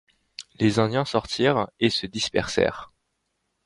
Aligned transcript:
Les 0.59 0.79
Indiens 0.79 1.05
sortirent 1.05 1.69
et 1.79 1.91
se 1.91 2.07
dispersèrent. 2.07 2.91